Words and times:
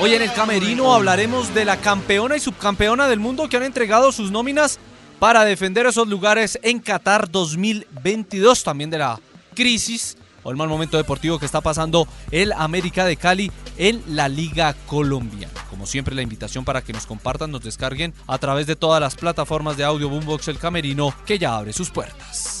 Hoy 0.00 0.14
en 0.14 0.22
el 0.22 0.32
Camerino 0.32 0.94
hablaremos 0.94 1.52
de 1.54 1.64
la 1.64 1.76
campeona 1.76 2.36
y 2.36 2.40
subcampeona 2.40 3.08
del 3.08 3.18
mundo 3.18 3.48
que 3.48 3.56
han 3.56 3.64
entregado 3.64 4.12
sus 4.12 4.30
nóminas 4.30 4.78
para 5.18 5.44
defender 5.44 5.86
esos 5.86 6.06
lugares 6.06 6.56
en 6.62 6.78
Qatar 6.78 7.28
2022, 7.28 8.62
también 8.62 8.90
de 8.90 8.98
la 8.98 9.18
crisis 9.56 10.16
o 10.44 10.52
el 10.52 10.56
mal 10.56 10.68
momento 10.68 10.96
deportivo 10.98 11.40
que 11.40 11.46
está 11.46 11.60
pasando 11.60 12.06
el 12.30 12.52
América 12.52 13.04
de 13.04 13.16
Cali 13.16 13.50
en 13.76 14.00
la 14.06 14.28
Liga 14.28 14.76
Colombiana. 14.86 15.52
Como 15.68 15.84
siempre, 15.84 16.14
la 16.14 16.22
invitación 16.22 16.64
para 16.64 16.82
que 16.82 16.92
nos 16.92 17.04
compartan, 17.04 17.50
nos 17.50 17.64
descarguen 17.64 18.14
a 18.28 18.38
través 18.38 18.68
de 18.68 18.76
todas 18.76 19.00
las 19.00 19.16
plataformas 19.16 19.76
de 19.76 19.82
audio 19.82 20.08
Boombox 20.08 20.46
El 20.46 20.60
Camerino 20.60 21.12
que 21.26 21.40
ya 21.40 21.56
abre 21.56 21.72
sus 21.72 21.90
puertas. 21.90 22.57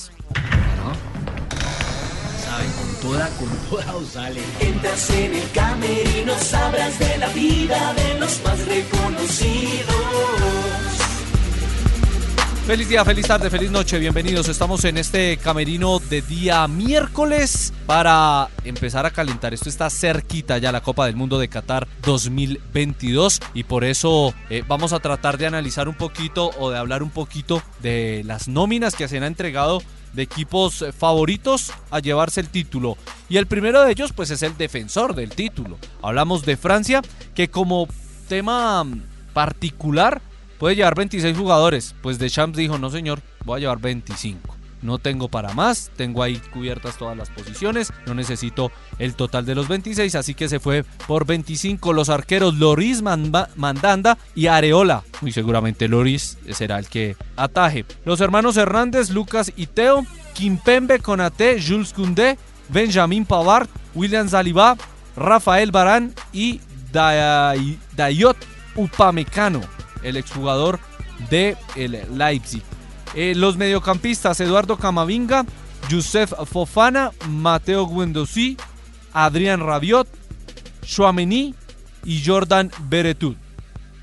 Toda, 3.00 3.28
con 3.38 3.48
toda 3.68 3.96
os 3.96 4.08
sale. 4.08 4.40
Entras 4.60 5.10
en 5.10 5.34
el 5.34 5.50
camerino, 5.52 6.32
sabrás 6.38 6.98
de 6.98 7.18
la 7.18 7.28
vida 7.28 7.94
de 7.94 8.18
los 8.20 8.42
más 8.44 8.58
reconocidos. 8.66 9.96
Feliz 12.68 12.86
día, 12.90 13.02
feliz 13.02 13.26
tarde, 13.26 13.48
feliz 13.48 13.70
noche, 13.70 13.98
bienvenidos. 13.98 14.46
Estamos 14.46 14.84
en 14.84 14.98
este 14.98 15.38
camerino 15.38 16.00
de 16.00 16.20
día 16.20 16.68
miércoles 16.68 17.72
para 17.86 18.50
empezar 18.62 19.06
a 19.06 19.10
calentar. 19.10 19.54
Esto 19.54 19.70
está 19.70 19.88
cerquita 19.88 20.58
ya 20.58 20.70
la 20.70 20.82
Copa 20.82 21.06
del 21.06 21.16
Mundo 21.16 21.38
de 21.38 21.48
Qatar 21.48 21.88
2022 22.02 23.40
y 23.54 23.64
por 23.64 23.84
eso 23.84 24.34
eh, 24.50 24.62
vamos 24.68 24.92
a 24.92 25.00
tratar 25.00 25.38
de 25.38 25.46
analizar 25.46 25.88
un 25.88 25.94
poquito 25.94 26.50
o 26.58 26.68
de 26.68 26.76
hablar 26.76 27.02
un 27.02 27.08
poquito 27.08 27.62
de 27.80 28.20
las 28.26 28.48
nóminas 28.48 28.94
que 28.94 29.08
se 29.08 29.16
han 29.16 29.24
entregado 29.24 29.82
de 30.12 30.24
equipos 30.24 30.84
favoritos 30.94 31.72
a 31.90 32.00
llevarse 32.00 32.42
el 32.42 32.50
título. 32.50 32.98
Y 33.30 33.38
el 33.38 33.46
primero 33.46 33.82
de 33.82 33.92
ellos 33.92 34.12
pues 34.12 34.30
es 34.30 34.42
el 34.42 34.58
defensor 34.58 35.14
del 35.14 35.30
título. 35.30 35.78
Hablamos 36.02 36.44
de 36.44 36.58
Francia 36.58 37.00
que 37.34 37.48
como 37.48 37.88
tema 38.28 38.86
particular 39.32 40.20
puede 40.58 40.76
llevar 40.76 40.94
26 40.94 41.36
jugadores. 41.36 41.94
Pues 42.02 42.18
Deschamps 42.18 42.56
dijo, 42.56 42.78
no 42.78 42.90
señor, 42.90 43.20
voy 43.44 43.58
a 43.58 43.60
llevar 43.60 43.78
25. 43.78 44.56
No 44.80 44.98
tengo 44.98 45.28
para 45.28 45.54
más, 45.54 45.90
tengo 45.96 46.22
ahí 46.22 46.40
cubiertas 46.52 46.96
todas 46.96 47.16
las 47.16 47.30
posiciones, 47.30 47.92
no 48.06 48.14
necesito 48.14 48.70
el 49.00 49.16
total 49.16 49.44
de 49.44 49.56
los 49.56 49.66
26, 49.66 50.14
así 50.14 50.34
que 50.34 50.48
se 50.48 50.60
fue 50.60 50.84
por 51.08 51.26
25 51.26 51.92
los 51.92 52.08
arqueros 52.08 52.54
Loris 52.54 53.02
Mandanda 53.02 54.18
y 54.36 54.46
Areola. 54.46 55.02
Muy 55.20 55.32
seguramente 55.32 55.88
Loris 55.88 56.38
será 56.52 56.78
el 56.78 56.88
que 56.88 57.16
ataje. 57.34 57.86
Los 58.04 58.20
hermanos 58.20 58.56
Hernández, 58.56 59.10
Lucas 59.10 59.52
y 59.56 59.66
Teo, 59.66 60.06
Kimpembe 60.34 61.00
Conate, 61.00 61.60
Jules 61.60 61.92
Koundé, 61.92 62.38
Benjamin 62.68 63.24
Pavard, 63.24 63.66
William 63.96 64.28
Zaliba, 64.28 64.76
Rafael 65.16 65.72
Barán 65.72 66.14
y 66.32 66.60
Dayot 66.92 68.36
Upamecano 68.76 69.77
el 70.02 70.16
exjugador 70.16 70.78
de 71.30 71.56
el 71.76 71.98
Leipzig. 72.16 72.62
Eh, 73.14 73.34
los 73.34 73.56
mediocampistas 73.56 74.40
Eduardo 74.40 74.76
Camavinga, 74.76 75.44
Youssef 75.88 76.32
Fofana, 76.46 77.10
Mateo 77.28 77.86
Guendouzi, 77.86 78.56
Adrián 79.12 79.60
Rabiot, 79.60 80.08
Chouameni 80.82 81.54
y 82.04 82.22
Jordan 82.24 82.70
Beretut. 82.88 83.36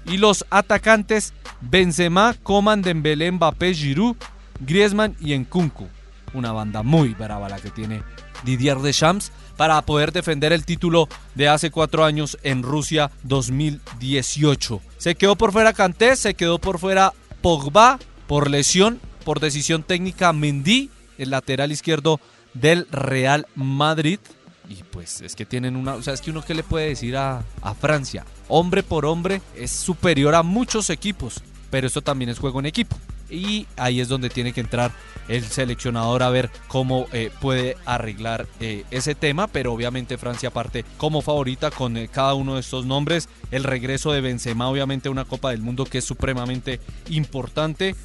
Y 0.06 0.18
los 0.18 0.46
atacantes 0.50 1.34
Benzema, 1.62 2.36
Coman, 2.44 2.82
Dembélé, 2.82 3.32
Mbappé, 3.32 3.74
Giroud, 3.74 4.16
Griezmann 4.60 5.16
y 5.20 5.38
Nkunku. 5.38 5.88
Una 6.34 6.52
banda 6.52 6.84
muy 6.84 7.14
brava 7.14 7.50
la 7.50 7.60
que 7.60 7.70
tiene 7.70 8.04
Didier 8.46 8.78
Deschamps 8.80 9.32
para 9.58 9.82
poder 9.82 10.12
defender 10.12 10.54
el 10.54 10.66
título 10.66 11.10
de 11.34 11.48
hace 11.50 11.72
cuatro 11.72 12.06
años 12.06 12.38
en 12.44 12.64
Rusia 12.64 13.12
2018. 13.24 14.82
Se 14.98 15.16
quedó 15.16 15.36
por 15.36 15.52
fuera 15.52 15.74
Kanté, 15.74 16.16
se 16.16 16.34
quedó 16.34 16.60
por 16.60 16.80
fuera 16.80 17.14
Pogba 17.42 18.00
por 18.28 18.50
lesión, 18.50 19.00
por 19.24 19.40
decisión 19.40 19.84
técnica 19.84 20.34
Mendy, 20.34 20.90
el 21.18 21.30
lateral 21.30 21.72
izquierdo 21.72 22.20
del 22.54 22.88
Real 22.92 23.48
Madrid. 23.56 24.20
Y 24.68 24.82
pues 24.84 25.22
es 25.22 25.36
que 25.36 25.46
tienen 25.46 25.76
una, 25.76 25.94
o 25.94 26.02
sea, 26.02 26.14
es 26.14 26.22
que 26.22 26.32
uno 26.32 26.42
que 26.42 26.56
le 26.56 26.64
puede 26.64 26.88
decir 26.88 27.18
a, 27.18 27.44
a 27.62 27.76
Francia, 27.76 28.26
hombre 28.48 28.82
por 28.82 29.06
hombre 29.06 29.42
es 29.56 29.70
superior 29.72 30.34
a 30.34 30.42
muchos 30.42 30.90
equipos, 30.90 31.44
pero 31.70 31.86
esto 31.86 32.02
también 32.02 32.30
es 32.30 32.40
juego 32.40 32.60
en 32.60 32.66
equipo 32.66 32.98
y 33.30 33.68
ahí 33.78 34.00
es 34.00 34.08
donde 34.08 34.30
tiene 34.30 34.54
que 34.54 34.62
entrar 34.62 34.92
el 35.28 35.44
seleccionador 35.44 36.24
a 36.24 36.30
ver 36.30 36.52
cómo 36.68 37.08
eh, 37.12 37.32
puede 37.42 37.78
arreglar 37.86 38.48
eh, 38.60 38.84
ese 38.92 39.16
tema, 39.16 39.48
pero 39.48 39.74
obviamente 39.74 40.18
Francia 40.18 40.52
parte 40.52 40.86
como 40.98 41.22
favorita 41.22 41.72
con 41.72 41.98
eh, 41.98 42.10
cada 42.12 42.36
uno 42.36 42.56
de 42.56 42.62
estos 42.62 42.86
nombres, 42.86 43.30
el 43.52 43.64
regreso 43.64 44.12
de 44.12 44.22
Benzema 44.22 44.70
obviamente 44.70 45.10
una 45.10 45.26
Copa 45.26 45.52
del 45.52 45.62
Mundo 45.62 45.86
que 45.86 46.00
es 46.00 46.06
supremamente 46.06 46.80
importante, 47.10 47.96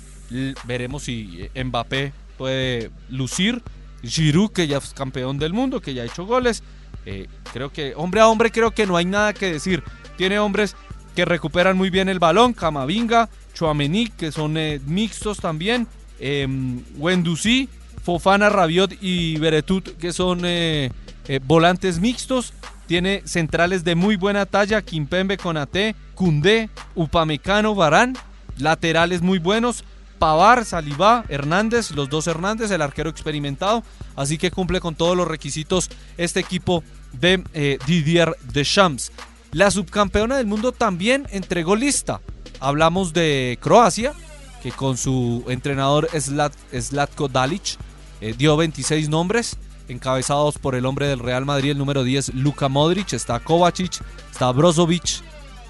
veremos 0.65 1.05
si 1.05 1.49
Mbappé 1.55 2.13
puede 2.39 2.91
lucir, 3.11 3.63
Giroud 4.03 4.53
que 4.53 4.67
ya 4.67 4.79
es 4.79 4.95
campeón 4.95 5.39
del 5.39 5.53
mundo, 5.53 5.81
que 5.81 5.93
ya 5.93 6.03
ha 6.03 6.07
hecho 6.07 6.25
goles, 6.25 6.63
creo 7.53 7.71
que 7.71 7.95
hombre 7.97 8.21
a 8.21 8.29
hombre 8.29 8.51
creo 8.51 8.71
que 8.71 8.87
no 8.87 8.97
hay 8.97 9.05
nada 9.05 9.35
que 9.35 9.53
decir, 9.53 9.83
tiene 10.17 10.39
hombres 10.39 10.77
que 11.15 11.25
recuperan 11.25 11.77
muy 11.77 11.91
bien 11.91 12.09
el 12.09 12.19
balón, 12.19 12.53
Camavinga, 12.53 13.29
Chouameni, 13.61 14.09
que 14.09 14.33
son 14.33 14.57
eh, 14.57 14.81
mixtos 14.87 15.39
también, 15.39 15.87
eh, 16.19 16.49
Fofana, 18.03 18.49
Rabiot 18.49 18.95
y 19.03 19.37
Beretut, 19.37 19.99
que 19.99 20.15
son 20.15 20.47
eh, 20.47 20.91
eh, 21.29 21.41
volantes 21.45 22.01
mixtos. 22.01 22.55
Tiene 22.87 23.23
centrales 23.27 23.85
de 23.85 23.95
muy 23.95 24.17
buena 24.17 24.47
talla, 24.47 24.81
Kimpembe, 24.81 25.37
Conate, 25.37 25.95
Cundé, 26.15 26.71
Upamecano, 26.95 27.75
Barán, 27.75 28.17
laterales 28.57 29.21
muy 29.21 29.39
buenos, 29.39 29.85
Pavar, 30.19 30.65
Salivá, 30.65 31.27
Hernández, 31.29 31.91
los 31.91 32.09
dos 32.09 32.27
Hernández, 32.27 32.71
el 32.71 32.81
arquero 32.81 33.11
experimentado, 33.11 33.85
así 34.17 34.39
que 34.39 34.51
cumple 34.51 34.81
con 34.81 34.95
todos 34.95 35.15
los 35.15 35.29
requisitos 35.29 35.91
este 36.17 36.41
equipo 36.41 36.83
de 37.13 37.79
Didier 37.87 38.35
Deschamps. 38.53 39.13
La 39.53 39.71
subcampeona 39.71 40.39
del 40.39 40.47
mundo 40.47 40.73
también 40.73 41.27
entregó 41.31 41.77
lista. 41.77 42.21
Hablamos 42.61 43.13
de 43.13 43.59
Croacia, 43.61 44.13
que 44.63 44.71
con 44.71 44.97
su 44.97 45.45
entrenador 45.49 46.09
Slatko 46.13 47.29
Dalic 47.29 47.79
eh, 48.21 48.35
dio 48.37 48.57
26 48.57 49.09
nombres, 49.09 49.57
encabezados 49.89 50.59
por 50.59 50.75
el 50.75 50.87
hombre 50.87 51.09
del 51.09 51.19
Real 51.19 51.45
Madrid, 51.47 51.71
el 51.71 51.79
número 51.79 52.05
10, 52.05 52.35
Luka 52.35 52.69
Modric, 52.69 53.15
está 53.15 53.41
Kovacic, 53.41 54.01
está 54.31 54.53
Brozovic, 54.53 55.23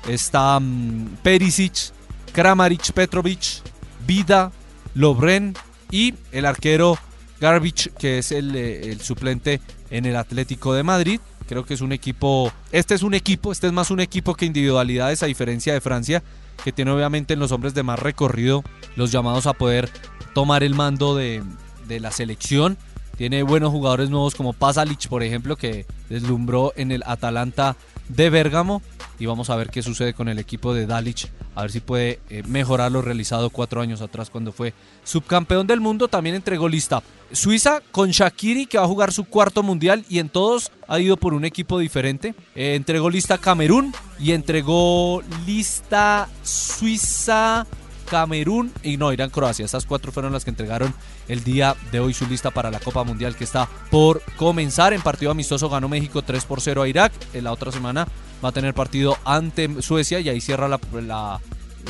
está 0.09 0.59
mm, 0.59 1.19
Perisic, 1.23 1.93
Kramaric, 2.33 2.93
Petrovic, 2.93 3.63
Vida, 4.07 4.51
Lobren 4.95 5.55
y 5.91 6.15
el 6.33 6.45
arquero 6.45 6.99
Garbage, 7.41 7.91
que 7.99 8.19
es 8.19 8.33
el, 8.33 8.55
eh, 8.57 8.91
el 8.91 9.01
suplente 9.01 9.61
en 9.91 10.07
el 10.07 10.17
Atlético 10.17 10.75
de 10.75 10.83
Madrid. 10.83 11.21
Creo 11.51 11.67
que 11.67 11.75
es 11.75 11.81
un 11.81 11.91
equipo, 11.91 12.53
este 12.71 12.95
es 12.95 13.03
un 13.03 13.13
equipo, 13.13 13.51
este 13.51 13.67
es 13.67 13.73
más 13.73 13.91
un 13.91 13.99
equipo 13.99 14.37
que 14.37 14.47
individualidades 14.47 15.25
a 15.25 15.27
diferencia 15.27 15.73
de 15.73 15.81
Francia, 15.81 16.23
que 16.63 16.71
tiene 16.71 16.93
obviamente 16.93 17.35
en 17.35 17.41
los 17.41 17.51
hombres 17.51 17.75
de 17.75 17.83
más 17.83 17.99
recorrido 17.99 18.63
los 18.95 19.11
llamados 19.11 19.49
a 19.49 19.53
poder 19.53 19.91
tomar 20.33 20.63
el 20.63 20.77
mando 20.77 21.17
de, 21.17 21.43
de 21.89 21.99
la 21.99 22.13
selección. 22.13 22.79
Tiene 23.17 23.43
buenos 23.43 23.73
jugadores 23.73 24.11
nuevos 24.11 24.37
como 24.37 24.53
Pasalic, 24.53 25.09
por 25.09 25.25
ejemplo, 25.25 25.57
que 25.57 25.87
deslumbró 26.09 26.73
en 26.77 26.93
el 26.93 27.03
Atalanta 27.05 27.75
de 28.09 28.31
Bérgamo. 28.31 28.81
Y 29.21 29.27
vamos 29.27 29.51
a 29.51 29.57
ver 29.57 29.69
qué 29.69 29.83
sucede 29.83 30.15
con 30.15 30.29
el 30.29 30.39
equipo 30.39 30.73
de 30.73 30.87
Dalic. 30.87 31.31
A 31.55 31.63
ver 31.63 31.71
si 31.71 31.81
puede 31.81 32.21
eh, 32.31 32.43
mejorar 32.49 32.91
lo 32.91 33.03
realizado 33.03 33.51
cuatro 33.51 33.83
años 33.83 34.01
atrás 34.01 34.31
cuando 34.31 34.51
fue 34.51 34.73
subcampeón 35.05 35.67
del 35.67 35.79
mundo. 35.81 36.09
También 36.09 36.35
entregó 36.35 36.71
lista 36.71 37.03
Suiza 37.31 37.83
con 37.93 38.11
Shakiri, 38.11 38.65
que 38.65 38.79
va 38.79 38.85
a 38.85 38.89
jugar 38.89 39.13
su 39.13 39.25
cuarto 39.25 39.63
mundial. 39.63 40.07
Y 40.09 40.21
en 40.21 40.31
todos 40.31 40.73
ha 40.89 40.99
ido 40.99 41.19
por 41.19 41.35
un 41.35 41.45
equipo 41.45 41.79
diferente. 41.79 42.35
Eh, 42.55 42.77
entregó 42.77 43.11
lista 43.11 43.37
Camerún 43.37 43.95
y 44.19 44.33
entregó 44.33 45.23
lista 45.45 46.27
Suiza 46.43 47.67
Camerún 48.11 48.73
y 48.83 48.97
no, 48.97 49.13
Irán, 49.13 49.29
Croacia. 49.29 49.67
Estas 49.67 49.85
cuatro 49.85 50.13
fueron 50.13 50.33
las 50.33 50.45
que 50.45 50.51
entregaron 50.51 50.95
el 51.29 51.45
día 51.45 51.77
de 51.93 52.01
hoy 52.01 52.15
su 52.15 52.27
lista 52.27 52.51
para 52.51 52.71
la 52.71 52.81
Copa 52.81 53.05
Mundial 53.05 53.37
que 53.37 53.45
está 53.45 53.69
por 53.91 54.23
comenzar. 54.37 54.95
En 54.95 55.03
partido 55.03 55.31
amistoso 55.31 55.69
ganó 55.69 55.91
México 55.91 56.23
3 56.23 56.43
por 56.47 56.63
0 56.63 56.83
a 56.83 56.89
Irak. 56.89 57.13
En 57.35 57.45
la 57.45 57.53
otra 57.53 57.71
semana 57.71 58.09
va 58.45 58.51
a 58.51 58.53
tener 58.53 58.75
partido 58.75 59.17
ante 59.25 59.83
Suecia 59.83 60.21
y 60.21 60.29
ahí 60.29 60.41
cierra 60.41 60.69
la, 60.69 61.41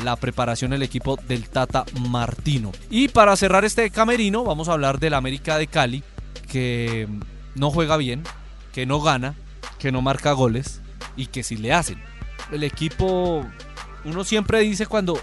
la, 0.03 0.15
preparación 0.17 0.73
el 0.73 0.83
equipo 0.83 1.17
del 1.27 1.49
Tata 1.49 1.85
Martino. 2.09 2.71
Y 2.89 3.07
para 3.07 3.35
cerrar 3.35 3.65
este 3.65 3.89
camerino 3.89 4.43
vamos 4.43 4.69
a 4.69 4.73
hablar 4.73 4.99
del 4.99 5.13
América 5.13 5.57
de 5.57 5.67
Cali 5.67 6.03
que 6.47 7.07
no 7.55 7.71
juega 7.71 7.97
bien, 7.97 8.23
que 8.73 8.85
no 8.85 9.01
gana, 9.01 9.35
que 9.79 9.91
no 9.91 10.01
marca 10.01 10.33
goles 10.33 10.81
y 11.15 11.27
que 11.27 11.43
si 11.43 11.57
le 11.57 11.73
hacen. 11.73 12.01
El 12.51 12.63
equipo, 12.63 13.45
uno 14.05 14.23
siempre 14.23 14.59
dice 14.59 14.85
cuando 14.85 15.19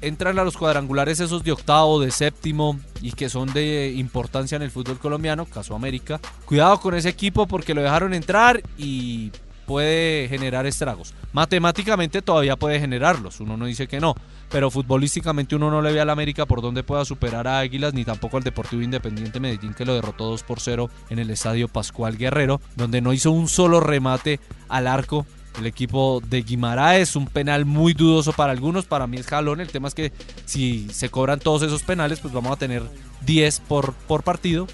entran 0.00 0.38
a 0.38 0.44
los 0.44 0.56
cuadrangulares 0.56 1.20
esos 1.20 1.44
de 1.44 1.52
octavo, 1.52 2.00
de 2.00 2.10
séptimo 2.10 2.78
y 3.02 3.12
que 3.12 3.28
son 3.28 3.52
de 3.52 3.92
importancia 3.96 4.56
en 4.56 4.62
el 4.62 4.70
fútbol 4.70 4.98
colombiano, 4.98 5.46
caso 5.46 5.74
América. 5.74 6.20
Cuidado 6.46 6.80
con 6.80 6.94
ese 6.94 7.08
equipo 7.08 7.46
porque 7.46 7.74
lo 7.74 7.82
dejaron 7.82 8.14
entrar 8.14 8.62
y 8.78 9.30
puede 9.70 10.26
generar 10.28 10.66
estragos. 10.66 11.14
Matemáticamente 11.32 12.22
todavía 12.22 12.56
puede 12.56 12.80
generarlos, 12.80 13.38
uno 13.38 13.56
no 13.56 13.66
dice 13.66 13.86
que 13.86 14.00
no, 14.00 14.16
pero 14.48 14.68
futbolísticamente 14.68 15.54
uno 15.54 15.70
no 15.70 15.80
le 15.80 15.92
ve 15.92 16.00
al 16.00 16.10
América 16.10 16.44
por 16.44 16.60
donde 16.60 16.82
pueda 16.82 17.04
superar 17.04 17.46
a 17.46 17.60
Águilas, 17.60 17.94
ni 17.94 18.04
tampoco 18.04 18.36
al 18.36 18.42
Deportivo 18.42 18.82
Independiente 18.82 19.38
Medellín 19.38 19.72
que 19.72 19.84
lo 19.84 19.94
derrotó 19.94 20.24
2 20.24 20.42
por 20.42 20.58
0 20.58 20.90
en 21.08 21.20
el 21.20 21.30
estadio 21.30 21.68
Pascual 21.68 22.16
Guerrero, 22.16 22.60
donde 22.74 23.00
no 23.00 23.12
hizo 23.12 23.30
un 23.30 23.46
solo 23.46 23.78
remate 23.78 24.40
al 24.68 24.88
arco 24.88 25.24
el 25.56 25.66
equipo 25.66 26.20
de 26.28 26.42
Guimaraes, 26.42 27.14
un 27.14 27.26
penal 27.26 27.64
muy 27.64 27.94
dudoso 27.94 28.32
para 28.32 28.50
algunos, 28.50 28.86
para 28.86 29.06
mí 29.06 29.18
es 29.18 29.26
jalón, 29.28 29.60
el 29.60 29.68
tema 29.68 29.86
es 29.86 29.94
que 29.94 30.12
si 30.46 30.88
se 30.90 31.10
cobran 31.10 31.38
todos 31.38 31.62
esos 31.62 31.84
penales, 31.84 32.18
pues 32.18 32.34
vamos 32.34 32.50
a 32.50 32.56
tener 32.56 32.82
10 33.24 33.60
por, 33.68 33.94
por 33.94 34.24
partido, 34.24 34.66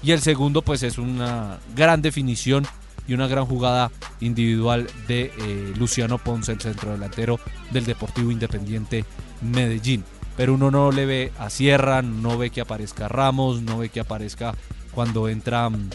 y 0.00 0.12
el 0.12 0.20
segundo 0.20 0.62
pues 0.62 0.84
es 0.84 0.96
una 0.96 1.58
gran 1.74 2.02
definición 2.02 2.68
y 3.08 3.14
una 3.14 3.26
gran 3.26 3.46
jugada 3.46 3.90
individual 4.20 4.86
de 5.08 5.32
eh, 5.38 5.72
Luciano 5.76 6.18
Ponce, 6.18 6.52
el 6.52 6.60
centro 6.60 6.92
delantero 6.92 7.40
del 7.72 7.86
Deportivo 7.86 8.30
Independiente 8.30 9.04
Medellín. 9.40 10.04
Pero 10.36 10.54
uno 10.54 10.70
no 10.70 10.92
le 10.92 11.06
ve 11.06 11.32
a 11.38 11.50
Sierra, 11.50 12.02
no 12.02 12.38
ve 12.38 12.50
que 12.50 12.60
aparezca 12.60 13.08
Ramos, 13.08 13.62
no 13.62 13.78
ve 13.78 13.88
que 13.88 13.98
aparezca 13.98 14.54
cuando 14.92 15.28
entran 15.28 15.90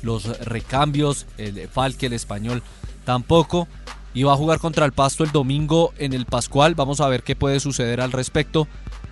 los 0.00 0.38
recambios, 0.40 1.26
el 1.36 1.68
Falque, 1.68 2.06
el 2.06 2.12
español 2.14 2.62
tampoco. 3.04 3.68
Y 4.14 4.22
va 4.22 4.32
a 4.32 4.36
jugar 4.36 4.58
contra 4.58 4.86
el 4.86 4.92
Pasto 4.92 5.22
el 5.22 5.32
domingo 5.32 5.92
en 5.98 6.12
el 6.12 6.24
Pascual. 6.24 6.74
Vamos 6.74 7.00
a 7.00 7.08
ver 7.08 7.22
qué 7.22 7.36
puede 7.36 7.60
suceder 7.60 8.00
al 8.00 8.12
respecto. 8.12 8.66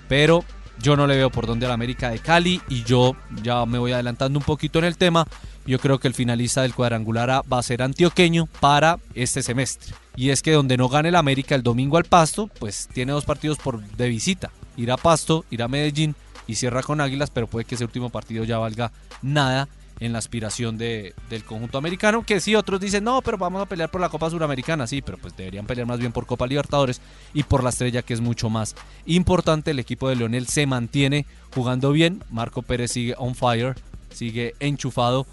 Pero 0.08 0.44
yo 0.78 0.96
no 0.96 1.06
le 1.06 1.16
veo 1.16 1.30
por 1.30 1.46
dónde 1.46 1.66
al 1.66 1.72
América 1.72 2.10
de 2.10 2.18
Cali. 2.18 2.60
Y 2.68 2.84
yo 2.84 3.16
ya 3.42 3.64
me 3.66 3.78
voy 3.78 3.92
adelantando 3.92 4.38
un 4.38 4.44
poquito 4.44 4.78
en 4.78 4.84
el 4.84 4.96
tema. 4.96 5.26
Yo 5.66 5.78
creo 5.78 5.98
que 5.98 6.08
el 6.08 6.14
finalista 6.14 6.62
del 6.62 6.74
cuadrangular 6.74 7.30
A 7.30 7.42
va 7.42 7.58
a 7.58 7.62
ser 7.62 7.82
antioqueño 7.82 8.46
para 8.60 8.98
este 9.14 9.42
semestre. 9.42 9.94
Y 10.14 10.30
es 10.30 10.42
que 10.42 10.52
donde 10.52 10.76
no 10.76 10.88
gane 10.88 11.08
el 11.08 11.16
América 11.16 11.54
el 11.54 11.62
domingo 11.62 11.96
al 11.96 12.04
Pasto, 12.04 12.48
pues 12.58 12.88
tiene 12.92 13.12
dos 13.12 13.24
partidos 13.24 13.58
por 13.58 13.82
de 13.82 14.08
visita. 14.08 14.50
Ir 14.76 14.92
a 14.92 14.96
Pasto, 14.96 15.44
ir 15.50 15.62
a 15.62 15.68
Medellín 15.68 16.14
y 16.46 16.54
cierra 16.54 16.82
con 16.82 17.00
Águilas, 17.00 17.30
pero 17.30 17.48
puede 17.48 17.64
que 17.64 17.74
ese 17.74 17.84
último 17.84 18.10
partido 18.10 18.44
ya 18.44 18.58
valga 18.58 18.92
nada 19.22 19.68
en 20.00 20.12
la 20.12 20.18
aspiración 20.18 20.76
de, 20.76 21.14
del 21.30 21.44
conjunto 21.44 21.78
americano, 21.78 22.22
que 22.22 22.40
sí, 22.40 22.54
otros 22.54 22.80
dicen, 22.80 23.04
no, 23.04 23.22
pero 23.22 23.38
vamos 23.38 23.62
a 23.62 23.66
pelear 23.66 23.90
por 23.90 24.00
la 24.00 24.08
Copa 24.08 24.28
Suramericana, 24.30 24.86
sí, 24.86 25.02
pero 25.02 25.18
pues 25.18 25.36
deberían 25.36 25.66
pelear 25.66 25.86
más 25.86 25.98
bien 25.98 26.12
por 26.12 26.26
Copa 26.26 26.46
Libertadores 26.46 27.00
y 27.32 27.42
por 27.44 27.62
la 27.64 27.70
estrella 27.70 28.02
que 28.02 28.14
es 28.14 28.20
mucho 28.20 28.50
más 28.50 28.74
importante. 29.06 29.70
El 29.70 29.78
equipo 29.78 30.08
de 30.08 30.16
Leonel 30.16 30.46
se 30.46 30.66
mantiene 30.66 31.26
jugando 31.54 31.92
bien, 31.92 32.22
Marco 32.30 32.62
Pérez 32.62 32.92
sigue 32.92 33.14
on 33.16 33.34
fire, 33.34 33.74
sigue 34.10 34.54
enchufado 34.60 35.26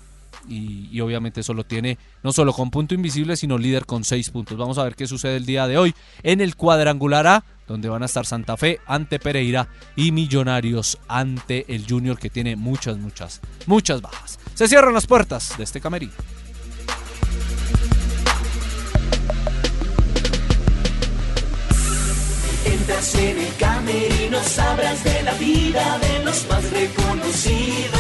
y, 0.48 0.90
y, 0.92 1.00
obviamente 1.02 1.42
eso 1.42 1.54
lo 1.54 1.64
tiene 1.64 1.98
no 2.22 2.34
solo 2.34 2.54
con 2.54 2.70
punto 2.70 2.94
invisible, 2.94 3.38
sino 3.38 3.58
líder 3.58 3.86
con 3.86 4.04
seis 4.04 4.30
puntos. 4.30 4.58
Vamos 4.58 4.78
a 4.78 4.84
ver 4.84 4.96
qué 4.96 5.08
sucede 5.08 5.38
el 5.38 5.46
día 5.46 5.68
de 5.68 5.78
hoy 5.78 5.94
en 6.22 6.42
el 6.42 6.56
cuadrangular 6.56 7.28
A, 7.28 7.44
donde 7.74 7.90
van 7.90 8.04
a 8.04 8.06
estar 8.06 8.24
Santa 8.24 8.56
Fe 8.56 8.80
ante 8.86 9.18
Pereira 9.18 9.68
y 9.96 10.12
Millonarios 10.12 11.00
ante 11.08 11.66
el 11.74 11.88
Junior 11.90 12.20
que 12.20 12.30
tiene 12.30 12.56
muchas, 12.56 13.00
muchas, 13.00 13.42
muchas 13.66 14.00
bajas. 14.00 14.38
Se 14.54 14.68
cierran 14.68 14.94
las 14.94 15.08
puertas 15.08 15.58
de 15.58 15.64
este 15.64 15.82
camerino. 15.82 16.14
Entras 22.64 23.16
en 23.16 23.40
el 23.40 23.56
camerino, 23.56 24.40
sabrás 24.44 25.04
de 25.04 25.24
la 25.24 25.34
vida 25.34 25.98
de 25.98 26.26
los 26.26 26.48
más 26.48 26.70
reconocidos. 26.70 27.93